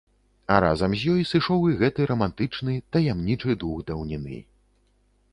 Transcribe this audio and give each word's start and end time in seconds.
А 0.53 0.55
разам 0.63 0.93
з 0.99 1.09
ёй 1.15 1.25
сышоў 1.31 1.67
і 1.71 1.75
гэты 1.81 2.07
рамантычны 2.11 2.73
таямнічы 2.97 3.57
дух 3.65 3.83
даўніны. 3.91 4.37